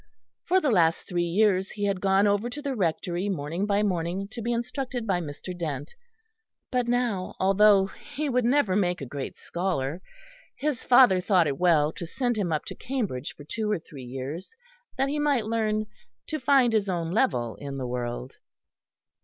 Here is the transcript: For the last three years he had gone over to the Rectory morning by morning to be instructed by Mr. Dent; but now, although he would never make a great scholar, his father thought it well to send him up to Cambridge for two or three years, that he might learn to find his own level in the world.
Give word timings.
For 0.45 0.59
the 0.59 0.71
last 0.71 1.07
three 1.07 1.21
years 1.27 1.69
he 1.69 1.83
had 1.85 2.01
gone 2.01 2.25
over 2.25 2.49
to 2.49 2.59
the 2.59 2.73
Rectory 2.73 3.29
morning 3.29 3.67
by 3.67 3.83
morning 3.83 4.27
to 4.29 4.41
be 4.41 4.51
instructed 4.51 5.05
by 5.05 5.21
Mr. 5.21 5.55
Dent; 5.55 5.93
but 6.71 6.87
now, 6.87 7.35
although 7.39 7.85
he 8.15 8.27
would 8.27 8.43
never 8.43 8.75
make 8.75 8.99
a 8.99 9.05
great 9.05 9.37
scholar, 9.37 10.01
his 10.55 10.83
father 10.83 11.21
thought 11.21 11.45
it 11.45 11.59
well 11.59 11.91
to 11.91 12.07
send 12.07 12.35
him 12.35 12.51
up 12.51 12.65
to 12.65 12.73
Cambridge 12.75 13.35
for 13.35 13.43
two 13.43 13.69
or 13.71 13.77
three 13.77 14.01
years, 14.03 14.55
that 14.97 15.07
he 15.07 15.19
might 15.19 15.45
learn 15.45 15.85
to 16.25 16.39
find 16.39 16.73
his 16.73 16.89
own 16.89 17.11
level 17.11 17.53
in 17.57 17.77
the 17.77 17.85
world. 17.85 18.37